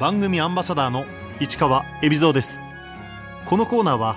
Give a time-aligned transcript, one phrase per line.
[0.00, 1.04] 番組アンバサダーの
[1.40, 2.62] 市川恵比蔵です。
[3.44, 4.16] このコーナーは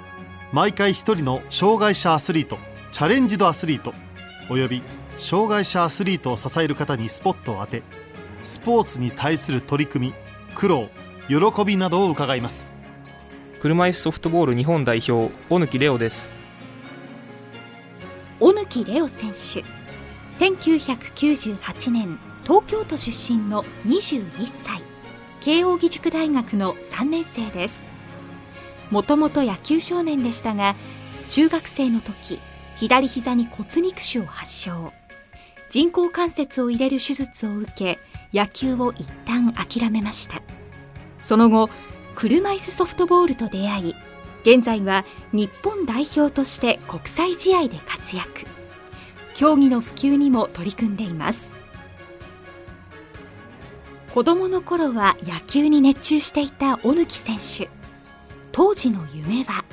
[0.54, 2.58] 毎回一人の障害者アスリート
[2.94, 3.94] チャレンジドアスリート
[4.50, 4.82] および
[5.18, 7.84] 障害者アスリートを支える方にスポットを当て
[8.46, 10.14] スポーツに対する取り組み
[10.56, 10.88] 苦労
[11.28, 12.70] 喜びなどを伺います。
[13.60, 16.34] 車椅子ソフトボール日本代表小貫レオです。
[18.40, 19.66] 小貫レオ選手
[20.42, 24.93] 1998年東京都出身の21歳
[25.44, 27.84] 慶應義塾大学の3年生です。
[28.90, 30.78] もともと野球少年でしたが
[31.28, 32.40] 中学生の時
[32.78, 34.94] 左膝に骨肉腫を発症。
[35.70, 38.00] 人工関節を入れる手術を受け
[38.34, 40.42] 野球を一旦諦めました。
[41.20, 41.70] その後
[42.16, 43.96] 車椅子ソフトボールと出会い
[44.44, 45.04] 現在は
[45.34, 48.46] 日本代表として国際試合で活躍。
[49.36, 51.53] 競技の普及にも取り組んでいます。
[54.14, 57.68] 子供の頃は野球に熱中していた小貫選手。
[58.52, 59.66] 当時の夢は？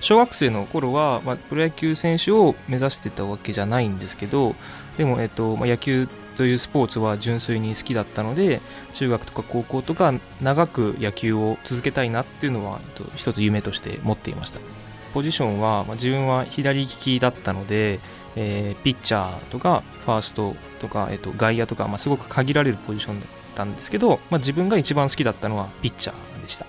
[0.00, 4.54] 小学生の頃は、まあ、プロ野球選手を目指してたわけじゃないんですけど
[4.98, 8.60] でも、えっとまあ、野球というスポーツは純粋に好きだったので
[8.92, 10.12] 中学とか高校とか
[10.42, 14.60] 長く野球を続けたいなっていうのは、えっと、一つ夢として持っていました。
[15.08, 18.00] ポジションは、まあ、自分は左利きだったので、
[18.36, 26.66] えー、ピッチャーとかファーストとか、えっと、外野とか、まあ、すごく限られるポジションだったんですけど、まあ、自分が一番好きだったのはピッチャーでした。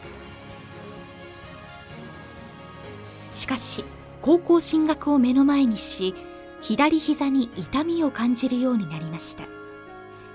[3.34, 3.86] しかし
[4.22, 6.14] 高校進学を目の前にし
[6.62, 9.45] 左膝に痛みを感じるようになりました。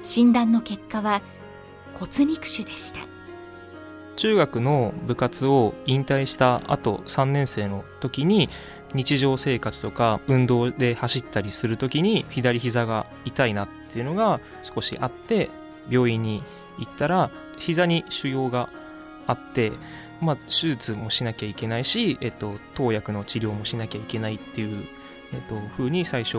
[0.02, 1.22] 診断の結果は
[1.94, 3.13] 骨肉腫でした。
[4.16, 8.48] 中学の部活を引退した後3年生の時に
[8.94, 15.50] 日常生活とか運動で走ったりする時に左膝が痛いなっていうのが少しあって
[15.90, 16.42] 病院に
[16.78, 18.68] 行ったら膝に腫瘍が
[19.26, 19.72] あって、
[20.20, 24.86] まあ、手術もしなきゃいけないし、えっと、投薬の治療もしなきゃいけないっていう、
[25.32, 26.38] えっと、風に最初、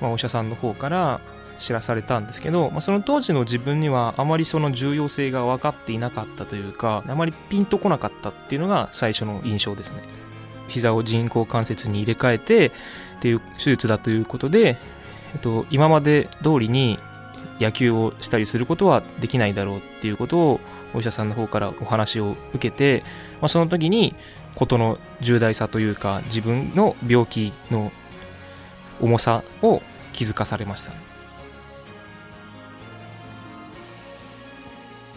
[0.00, 1.20] まあ、お医者さんの方から
[1.58, 10.02] 知らされたんですけど、まあ、その当時の自分にはあまりその重要性が分かっていなかったというかあまりピンとこなかったっていうのが最初の印象ですね。
[10.68, 12.72] 膝を人工関節に入れ替えてっ
[13.20, 14.76] ていう手術だということで、
[15.32, 16.98] えっと、今まで通りに
[17.60, 20.60] 野球をしたりすることはできないだろうっていうことを
[20.92, 23.02] お医者さんの方からお話を受けて、
[23.40, 24.14] まあ、その時に
[24.54, 27.92] 事の重大さというか自分の病気の
[29.00, 31.05] 重さを気づかされました。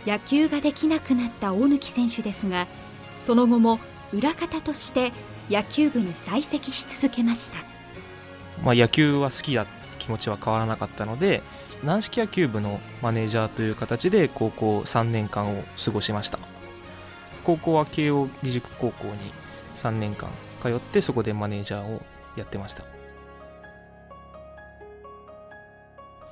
[0.05, 2.67] 野球ができなくなった大貫選手ですが
[3.19, 3.79] その後も
[4.13, 5.11] 裏方として
[5.49, 7.57] 野球部に在籍し続けました、
[8.63, 9.65] まあ、野球は好きだ
[9.97, 11.43] 気持ちは変わらなかったので
[11.83, 16.39] 軟式野球部のマネージャーという形で高校3年間を過ごしました。
[17.43, 19.33] 高校は慶応義塾高校に
[19.75, 20.29] 3年間
[20.61, 22.01] 通ってそこでマネージャーを
[22.35, 22.83] やってました。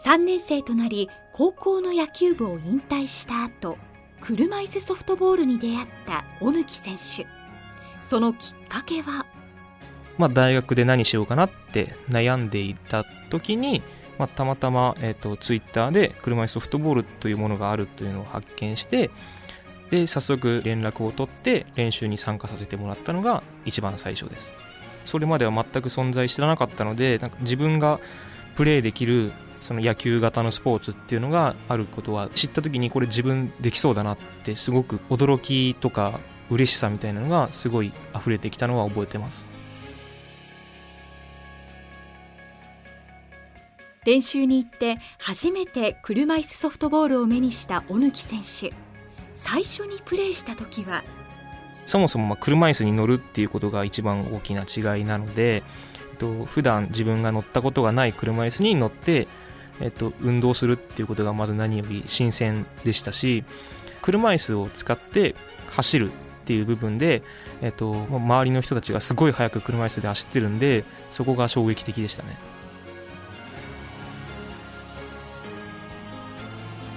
[0.04, 3.78] 3年生となり高校の野球部を引退した後
[4.22, 7.28] 車椅子ソフトボールに出会った小貫選手。
[8.04, 9.26] そのきっかけは？
[10.18, 13.84] まあ、大学で何しようかなって悩んでいた時に、
[14.18, 19.12] まあ、たまたま、えーと、ツイッターで車椅子ソフトボールというものがあるというのを発見して
[19.92, 24.54] で早速連絡を取って練習に参加させてもらったのが一番最初です。
[25.06, 28.00] それまでは全く存在してなかったのでなんか自分が
[28.58, 36.20] プレーできるその野球型のスポーツっていうのがあることは知った時にこれ自分できそうだなってすごく驚きとか
[36.50, 39.46] 嬉しさみたいなのがすごい溢れてきたのは覚えてます。
[44.06, 48.76] 練習に行って初めて車椅子ソフトボールを目にした小貫選手。
[49.36, 51.04] 最初にプレーした時は？
[51.86, 55.62] そもそもま車椅子に乗るっていうことが一番大きな違いなので、
[56.18, 59.28] と普段自分が乗ったことがない車椅子に乗って
[59.80, 63.44] えっと、運動するっていうことがまず何より新鮮でしたし
[64.02, 65.36] 車椅子を使って
[65.70, 66.12] 走るっ
[66.46, 67.22] ていう部分で、
[67.62, 72.38] えっと、周りの人たちがすごい速く車椅子で走ってるんでそこが衝撃的でしたね。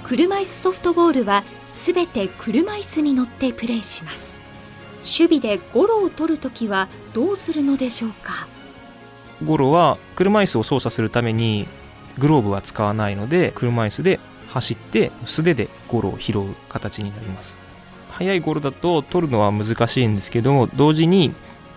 [0.04, 4.34] 車椅子ソフトボールはすべて車椅子に乗ってプレーします。
[5.02, 8.48] 守備でゴロを取るときはどうするのでしょうか？
[9.44, 11.66] ゴロは車椅子を操作するために
[12.18, 17.58] グローブは使わないので車椅子で走って素手でゴロを拾う形になります。
[18.10, 21.34] 速いゴロだと取るのは難しいんですけども同時に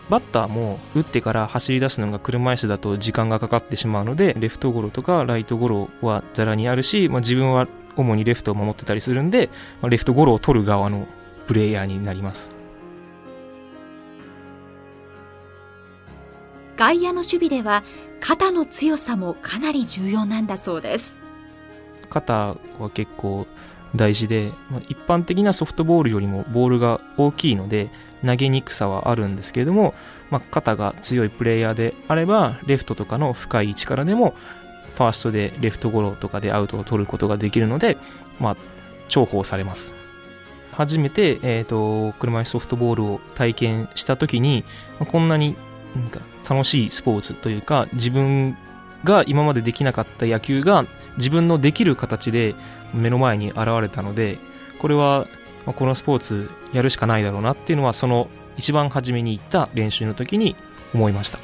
[0.10, 9.50] バッターも打ってから走り出すのが車椅子だと時間がかかってしまうのでレフトゴロとかライトゴロはざらにあるし、まあ、自分は主にレフトを守ってたりするんで、
[9.82, 11.08] まあ、レフトゴロを取る側の
[11.48, 12.63] プレイヤーになります。
[16.78, 17.84] 外野の守備では
[18.20, 21.18] 肩の強さもかなり重要なんだそうです。
[22.10, 23.48] 肩は結構
[23.96, 27.90] 大事で、まあ、一般的なソフトボールよりもボールが大きいので
[28.26, 29.94] 投げにくさはあるんですけれども、
[30.30, 34.36] まあ、肩が強いプレイヤーであればレフトとかの深い位置からでも
[34.92, 37.98] ファーストでレフトゴロとかでアウトを取ることができるので、
[38.40, 38.58] まあ、
[39.10, 39.96] 重宝されます。
[40.72, 44.64] 初めて、えーと、車椅子ソフトボールを体験した時に、
[45.00, 45.56] まあ、こんなに
[45.96, 46.20] なんか
[46.50, 48.58] 楽しいスポーツというか自分
[49.04, 50.86] が今までできなかった野球が
[51.18, 52.56] 自分のできる形で
[52.94, 54.38] 目の前に現れたので
[54.80, 55.28] これは
[55.66, 60.56] このスポーツやるしかないだろうなっていうのはその一番初めに行った練習の時に
[60.94, 61.40] 思いました。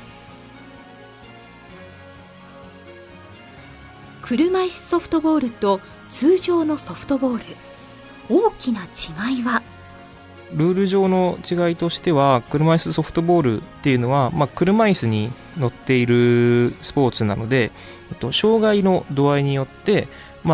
[4.22, 7.44] 車椅子ソフトボールと通常のソフトボール。
[8.30, 9.64] 大きな違いは
[10.54, 17.72] ルール上の違いとしては車椅子ソフトボールっていうのは、まあ、車椅子に乗っているスポーツなので、
[18.12, 20.08] えっと、障害の度合いによって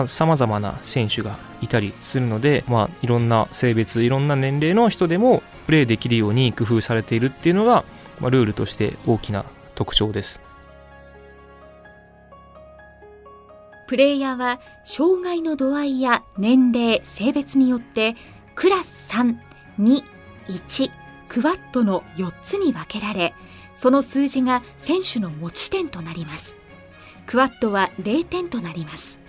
[0.07, 7.85] さまざ、まな選手がいたりするので、まあ、いろんな性別いろんな年齢の人でもプレーできるように工夫されているっていうのが、
[8.19, 9.45] まあ、ルールとして大きな
[9.75, 10.41] 特徴です。
[13.87, 18.15] プレイヤーは障害の度合いや年齢性別によって
[18.55, 19.35] クラス3
[19.79, 20.03] 2、
[20.47, 20.91] 1、
[21.27, 23.33] クワッドの4つに分けられ、
[23.75, 26.55] その数字が選手の持ち点となります。
[27.25, 29.21] クワッドは0点となります。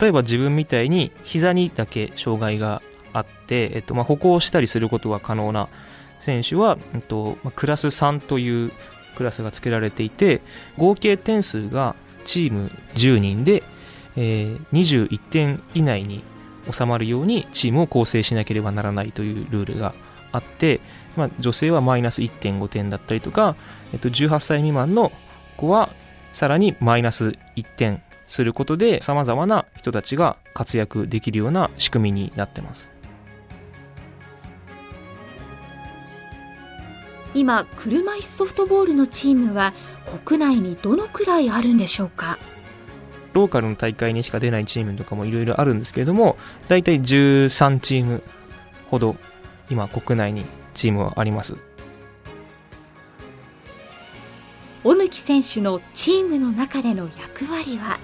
[0.00, 5.68] 例えば自分みたいに膝にだけ障害があって、えっとまあ、歩行したりすることが可能な
[6.18, 8.72] 選手は、えっとまあ、クラス3という
[9.16, 10.40] クラスが付けられていて
[10.76, 13.62] 合計点数がチーム10人で、
[14.16, 16.24] えー、21点以内に
[16.70, 19.94] 収まるようにチームを構成しなければならないというルールが
[20.32, 20.80] あって、
[21.16, 23.56] まあ、女性はマイナス1.5点だったりとか、
[23.92, 25.12] えっと、18歳未満の
[25.56, 25.90] 子は
[26.32, 32.90] さらにマイナス1点することで様々な人たちが活躍できるような仕組みになってます。
[37.34, 39.74] 今車椅子ソフトボールのチームは
[40.26, 42.38] 国内にどのくらいあるんでしょうか？
[43.34, 46.38] ローカルの大会にしか出ないチームとかもいろいろあるんですけれども、
[46.68, 48.22] 大体13チーム
[48.90, 49.16] ほど
[49.68, 51.56] 今国内にチームはあります。
[54.82, 57.98] 小貫選手のチームの中での役割は？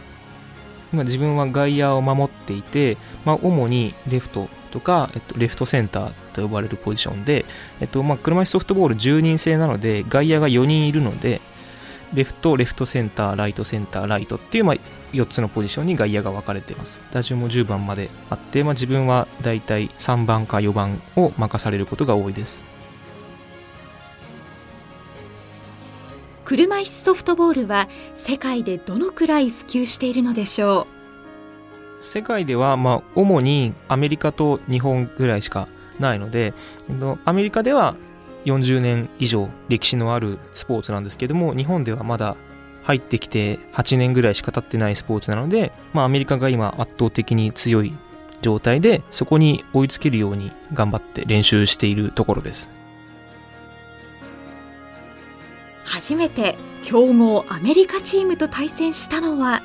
[0.92, 7.44] 今自分は外野を守っていて、まあ、主にレフトとか、えっと、レフトセンターと呼ばれるポジションで、
[7.80, 11.40] えっとまあ、車椅子ソフトボール10人制なので外野が4人いるので
[12.12, 14.76] レフトレフトセンターライトセンターライトっていう、まあ、
[15.12, 17.00] 4つのポジションに外野が分かれています。
[17.12, 22.64] 打順も10番まであって、まあ、自分はだいたい3番か4番を任されることが多いです。
[26.44, 30.88] 車椅子ソフトボールは世界でどのくらい普及しているのでしょ
[32.00, 32.04] う？
[32.04, 35.68] 世界ではまあ主にアメリカと日本ぐらいしか
[36.00, 36.54] ないので
[37.24, 37.94] アメリカでは
[38.46, 42.36] 40年以上歴史のあるスポーツなんですけども日本ではまだ
[42.90, 47.92] 入ってきて8年ぐらいしか経ってないスポーツなので、まあ、アメリカが今圧倒的に強い
[48.42, 52.68] 状態でそこに追いつけるように頑張って練習しているところです。
[55.84, 59.62] 初めて強豪アメリカチームと対戦したのは？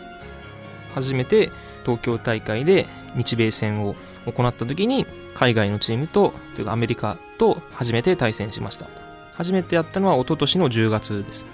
[0.94, 1.52] 初めて
[1.84, 3.96] 東京大会で日米戦を
[4.28, 8.86] 行った時に海外のチームとというかアメリカと初めて対戦しました。
[9.34, 11.48] 初めてやったのは一昨年の10月です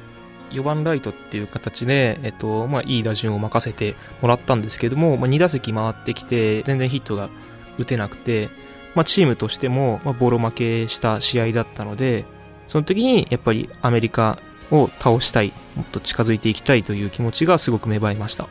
[0.51, 7.29] 4番ライトっていう形で、えっと、まあ、いい打順を任せてもらったんですけども、まあ、2打席回ってきて、全然ヒットが
[7.77, 8.49] 打てなくて、
[8.95, 12.25] まあ、チームとしても、まあ、ボロ負けした試合だったので、
[12.67, 14.39] その時にやっぱりアメリカ
[14.71, 18.47] を倒したい、もっと近づいていきたいという気持ちがすごく芽生えました。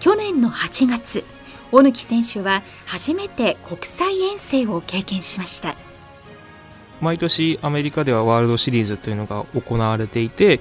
[0.00, 1.24] 去年の8月、
[1.72, 5.74] 小貫選手は初めて国際遠征を経験しました。
[7.04, 10.60] 毎年アメリカではワールドシリーズというのが行われていて、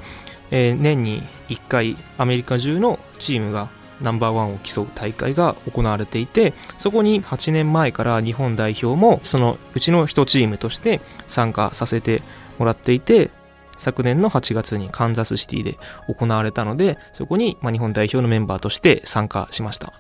[0.51, 3.69] えー、年に1回アメリカ中のチームが
[4.01, 12.21] ナンバーワンを競う大会が行われていてそこに8年前から日本代表もそのうちの1チームとして参加させて
[12.59, 13.31] もらっていて
[13.77, 19.93] 昨年の8月にカンザスシティで行われたのでそこにま日本代表のメンバーとして参加しました。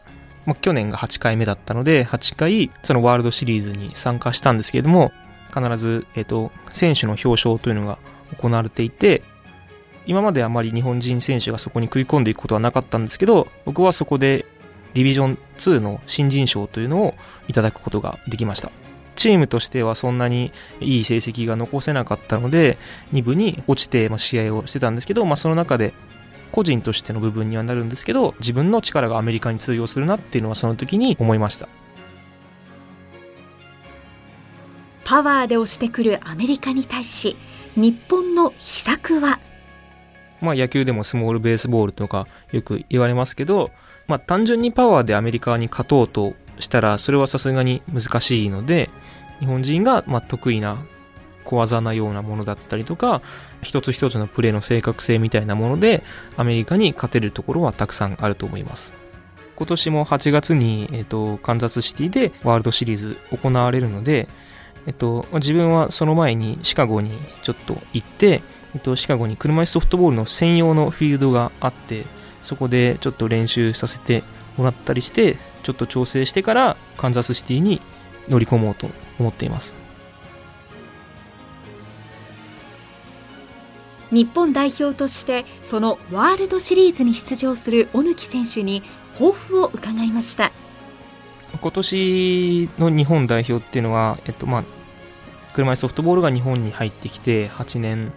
[0.45, 5.13] まあ、去年が8回目だったので、8回、そのワールドシリーズに参加したんですけれども、
[5.53, 7.99] 必ず、えっ、ー、と、選手の表彰というのが
[8.41, 9.21] 行われていて、
[10.05, 14.45] 今まであまり日本人選手がそこに食い込んでいくことはなかったんですけど僕はそこで
[14.93, 17.15] ディビジョン2の新人賞というのを
[17.47, 18.71] いただくことができました。
[19.15, 22.79] チームとしてはそんなにいい成績が残せなかったので
[23.13, 25.93] 2部に落ちて試合をしてたんですけど、まあ、その中で
[26.51, 31.69] 個人としての部分にはなるんですけど自分の力がアメリカに通用するなっていうのはその時に思いました。
[35.13, 37.37] パワーで押してくるアメリカに対し
[37.75, 39.39] 日本の秘策は？
[40.41, 43.69] まあ野球でもスモールベースボールとかよく言われますけど、
[44.07, 48.89] まあ単純にパワーでアメリカに勝とうとしたらそれはさすがに難しいので
[49.39, 50.77] 日本人がま得意な
[51.43, 53.21] 小技なようなものだったりとか
[53.61, 56.01] 一つ一つのプレーの正確性みたいなもので
[56.37, 58.95] アメリカに勝てるところはたくさんあると思います。
[59.57, 64.27] 今年も8月に、えーと、カンザスシティでワールドシリーズ行われるので、
[64.85, 67.11] えっと、自分はその前にシカゴに
[67.43, 68.41] ちょっと行って、
[68.75, 72.05] えっと、シカゴに車椅子ソフトボールの専用のフィールドがあって
[72.41, 74.23] そこでちょっと練習させて
[74.57, 77.81] もらったりしてちょっと調整してからカンザスシティに
[78.27, 79.73] 乗り込もうと思っています。
[84.11, 90.51] 日本代表としてそのワールドシリーズに出場する小貫選手に抱負を伺いました。
[91.63, 94.63] 今年の日本代表っていうのは、えっとまあ、
[95.53, 98.11] 車椅子ソフトボールが日本に入ってきて8年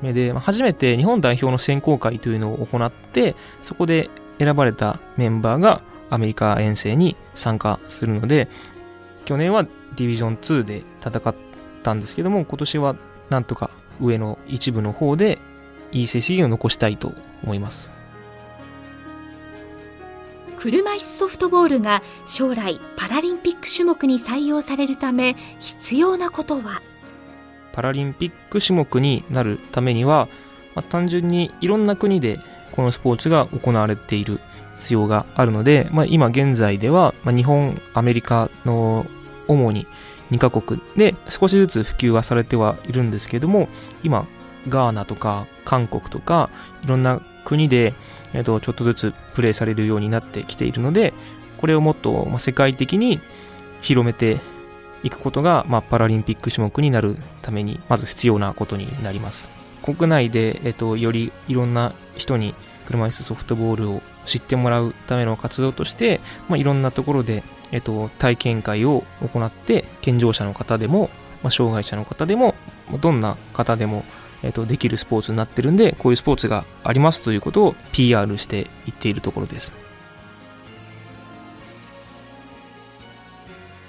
[0.00, 8.48] 目でま、初めて日本代表の選考会というのを行ってそこで選ばれたメンバーがアメリカ遠征に参加するので
[9.26, 11.34] 去年はディビジョン2で戦っ
[11.82, 12.96] たんですけども今年は
[13.28, 15.38] なんとか上の一部の方で
[15.92, 17.12] いい成績を残したいと
[17.42, 18.05] 思います。
[20.58, 26.82] 車椅子ソフトボールが将来パラリンピック種目に採用されるため必要なことは？
[27.72, 30.28] パラリンピック種目になるためには、
[30.74, 32.40] まあ、単純にいろんな国で
[32.72, 34.40] このスポーツが行われている
[34.74, 39.06] 必要があるので、まあ、今現在では、まあ、日本アメリカの
[39.48, 39.86] 主に
[40.30, 43.68] 2カ国で少しずつ普及はされてはいるんですけれども
[44.02, 44.26] 今
[44.68, 46.50] ガーナとか韓国とか
[46.82, 47.94] いろんな国で、
[48.36, 51.12] えっと、ちょっとずつプレイされるようになってきているので
[51.56, 53.20] これをもっと、ま世界的に
[53.80, 54.38] 広めて
[55.02, 59.50] いくことが、ま、パラリンピック種目になるためにまず必要なことになります。
[59.82, 62.54] 国内で、えっと、よりいろんな人に
[62.86, 71.10] 車椅子ソフトボールを知ってもらうための活動として、まあ、いろんなところでえっと、体験会を行って健常者の方でも、
[71.42, 72.54] まあ、障害者の方でも
[73.00, 74.04] どんな方でも、
[74.42, 79.74] えっと、できるスポーツになってるんでこういうスポーツがありますということを PR していっているところです。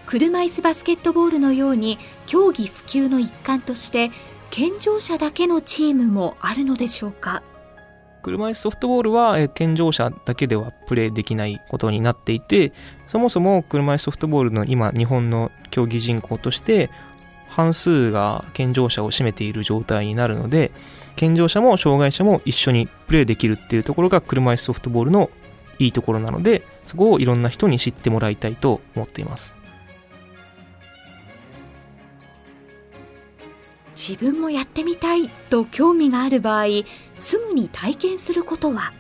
[0.06, 4.10] 車椅子バスケットボールのように競技普及の一環として
[4.50, 7.44] 健常者だけのチームもあるのでしょうか？
[8.22, 12.74] 車椅子ソフトボールは健常者だけではプレーできないことになっていて
[13.08, 16.90] そもそも車椅子ソフトボールの今日本の競技人口として
[17.48, 20.72] 半数が健常者を占めている状態になるので
[21.16, 25.32] 健常者も障害者も一緒にプレーできるっていうところが車椅子ソフトボールの
[25.80, 29.56] いいところなのでそこをいろんな人に知ってもらいたいと思っています。
[33.96, 36.66] 自分もやってみたいと興味がある場合
[37.18, 38.94] すぐに体験することは？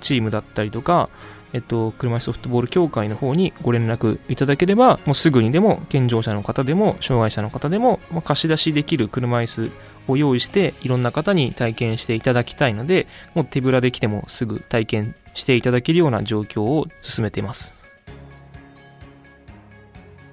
[0.00, 1.08] チームだったりとか、
[1.52, 9.70] えっと、車椅子ソフトボール協会の方にご連絡いただければもうすぐにでも健常者の方でも障害者の方でも、まあ、貸し出しできる車椅子
[10.08, 17.76] を用意していろんな方に体験していただきたいのでもう手ぶらで来てもすぐ体験していただけるような状況を進めています。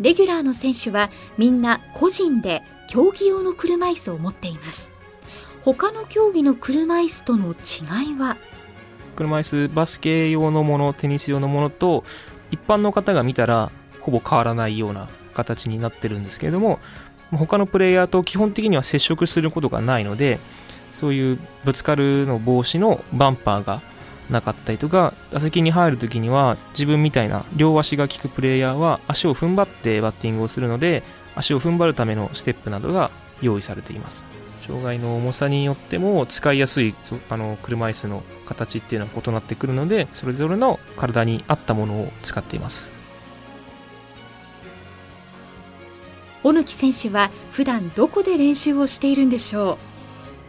[0.01, 4.89] レギュラーの選手はみんな個人で競技用の車椅子を持っています。
[5.63, 8.37] 他の競技の車椅子との違いは？
[9.15, 12.03] 車椅子バスケ用のものテニス用のものと
[12.51, 16.79] 一般の方が見たらほぼ変わらないような形になってるんですけれども
[17.31, 20.39] 他のプレイヤーと基本的には接触することがないので
[20.91, 23.81] そういうぶつかるの防止のバンパーが
[24.29, 31.03] なかったりとか打席に入るときには自分みたいな両足が利くプレイヤーは足を踏ん張ってバッティングをするので
[31.35, 34.34] 足を踏ん張るためのステップなどが用意されています。
[34.65, 36.95] 障害の重さによっても使いやすい
[37.29, 42.91] あの車椅子の形っていうのは異なってくるのでそれぞれの体に合ったものを使っています。
[46.43, 49.79] 小貫選手は普段どこで練習をしているんでしょ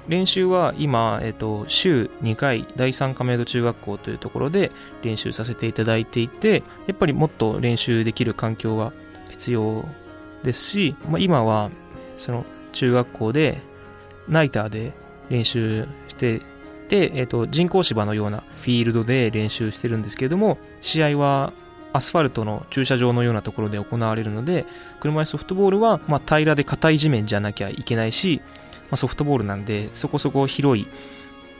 [0.07, 0.11] う？
[0.11, 4.71] 練習は今、えっと、週2回第三亀戸中学校というところで
[5.03, 8.93] 練習させていただいていてやっぱりもっと練習できる環境は
[9.31, 9.85] 必要
[10.43, 11.71] ですし、まあ、今は
[12.17, 13.63] その中学校で
[14.29, 14.93] ナイターで
[15.29, 16.41] 練習して
[16.89, 21.53] で、えー、と人工芝のようなフィールドで練習してるんですけれども試合は
[21.93, 24.67] アスファルトの駐車場のようなところで行われるので
[25.01, 30.87] 車椅子ソフトボールは、ま、平らで硬い地面じゃなきゃいけないし、まあ、ソフトボールなんでそこそこ広い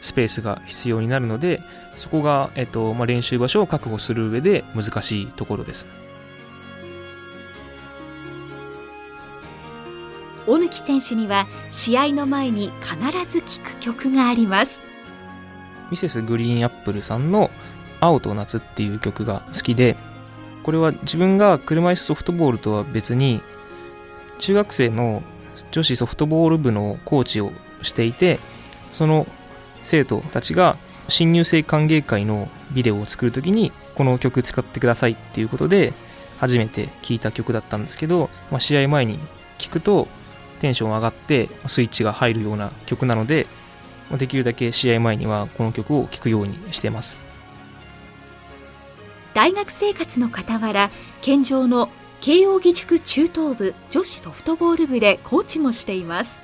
[0.01, 1.63] スペースが必要になるので
[1.95, 5.89] そこが、えっとまあ、練習場所を確保する上で難しいところです。
[10.47, 14.83] 小貫選手には試合の前に必ず聴く曲があります。
[15.91, 17.51] ミセスグリーンアップルさんの
[18.01, 19.97] 「青と夏」っていう曲が好きで
[20.63, 23.41] これは自分が車椅子ソフトボールとは別に
[24.39, 25.23] 中学生の
[25.71, 28.41] 女子ソフトボール部のコーチをしていて
[28.91, 29.27] その
[29.83, 30.77] 生徒たちが
[31.09, 35.93] 新入生歓迎会のビデオを作るときにこの曲使ってくださいっていうことで
[36.39, 39.19] 初めて聴いた曲だったんですけど、まあ、試合前に
[39.59, 40.09] 聴くと
[40.59, 43.47] テンション上がってスイッチが入るような曲なので
[44.19, 47.21] できるだけ試合前にはこの曲を聴くようにしてます。
[49.35, 56.41] 大学生活の傍ら県上の慶應義塾中等部女子ソフトボール部でコーチもしています。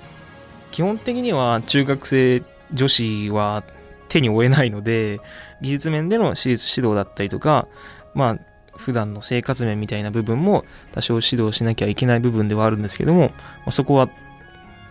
[0.71, 2.43] 基本的には中学生
[2.73, 3.63] 女子は
[4.09, 5.21] 手に負えないので
[5.63, 7.67] 技術面での私立指導だったりとか
[8.15, 8.39] まあ
[8.77, 14.09] 普段の生活面みたいな部分も多少指導しなきゃいけない部分ではあるんですけども、まあ、そこは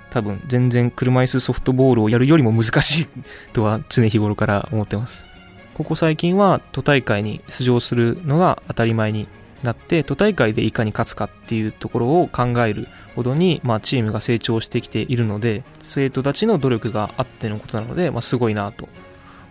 [0.10, 3.08] 多分全然車椅子ソフトボールをやるよりも難しい
[3.54, 5.26] とは常日頃から思ってます。
[5.74, 9.28] ここ最近は都大会に出場するのが当たり前に
[9.64, 18.90] なって都大会でいかに勝つかっていうところを考えるほどに、まあ、チームが成長してきているので生徒たちの努力があってのことなので、まあ、すごいなと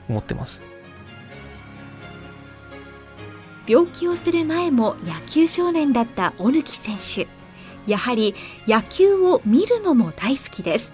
[0.08, 0.62] 思ってます
[3.70, 7.28] 病気をする前も野球少年だった小貫選手。
[7.88, 8.34] やはり
[8.66, 10.90] 野球を見るのも大好きです。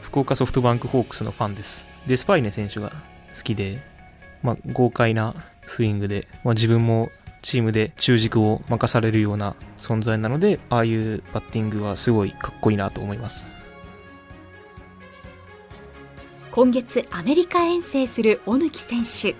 [0.00, 1.86] 福岡ソフトバンクホークスのファンです。
[2.08, 2.90] デスパイネ選手が
[3.36, 3.80] 好きで、
[4.42, 13.46] まあ、豪快なスイングで、まあ、自分もチームで中軸を任されるような存在なのでああいうバッティングはすごいかっこいいなと思います。
[16.50, 19.36] 今月アメリカ遠征する小貫選手。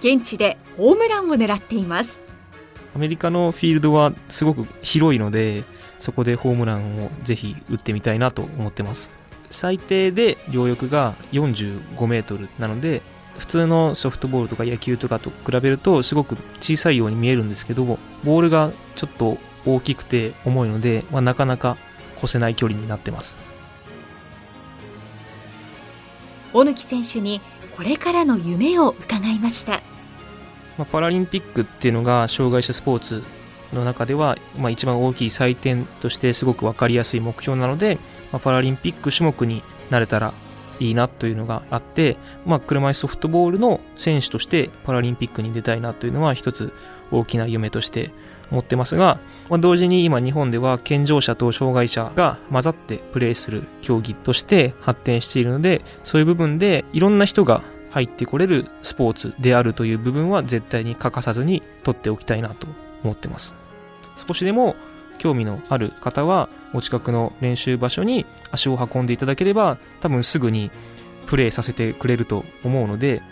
[0.00, 2.22] 現地でホームランを狙っています。
[2.94, 5.64] アメリカのフィールドはすごく広いので
[6.00, 9.10] そこでホームランをぜひ打ってみたいなと思ってます。
[9.50, 13.02] 最低で両翼が45メートルなので
[13.38, 21.76] 普通のソフトボールとか野球とかと比べるとすごく小さいように見えるんですけどボールがちょっと大きくて重いので、まあ、なかなか
[22.18, 23.36] 越せない距離になってます。
[26.52, 27.40] 小貫選手に
[27.76, 29.82] これからの夢を伺いました、
[30.78, 33.22] まあ、パラリンピックっていうのが障害者スポーツ
[33.72, 37.98] の中では、まあ、一番大きい祭典としてすごく分かりやすい目標なので、
[38.32, 40.32] まあ、パラリンピック種目になれたら
[40.80, 46.72] いいなというのがあって、まあ、車椅子ソフトボールの選手としてパラリンピックに出たいなというのは一つ
[47.10, 48.12] 大きな夢として
[48.50, 62.66] 持ってますが、まあ、同時に今日本では健常者と障害者が混ざってプレーする競技として発展しているのでそういう部分でいろんな人が入ってこれるスポーツであるという部分は絶対に欠かさずに取っておきたいなと
[63.02, 63.54] 思ってます。
[64.16, 64.76] 少しでも
[65.18, 70.70] 興味のある方はお近くの練習場所に足を運んでいただければ多分すぐに
[71.26, 73.22] プレーさせてくれると思うので、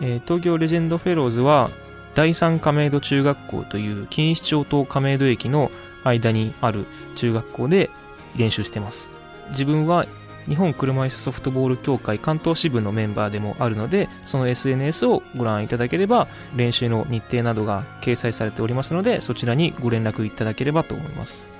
[0.00, 1.70] えー、東京レジェンドフェローズは
[2.14, 5.70] 第三亀戸中学校という錦糸町と亀戸駅の
[6.02, 7.90] 間にある中学校で
[8.36, 9.10] 練習してます。
[9.50, 10.06] 自分は
[10.48, 21.55] 日本車椅子ソフトボール協会関東支部のメンバーでもあるのでその SNS をご覧いただければ練習の日程などが掲載されておりますのでそちらにご連絡いただければと思います。